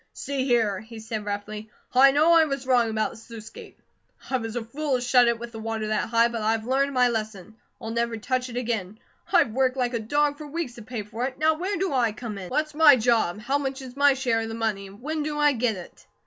[0.13, 1.69] "See here!" he said roughly.
[1.93, 3.77] "I know I was wrong about the sluice gate.
[4.31, 6.91] I was a fool to shut it with the water that high, but I've learned
[6.95, 8.97] my lesson; I'll never touch it again;
[9.31, 12.13] I've worked like a dog for weeks to pay for it; now where do I
[12.13, 12.49] come in?
[12.49, 15.51] What's my job, how much is my share of the money, and when do I
[15.53, 16.07] get it?"